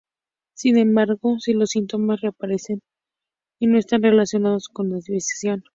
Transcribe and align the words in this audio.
Sin 0.55 0.77
embargo, 0.79 1.37
si 1.39 1.53
los 1.53 1.69
síntomas 1.69 2.21
reaparecen 2.21 2.81
y 3.59 3.67
no 3.67 3.77
están 3.77 4.01
relacionados 4.01 4.67
con 4.67 4.89
la 4.89 4.95
desviación. 4.95 5.63